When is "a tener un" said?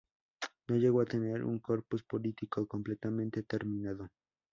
1.01-1.59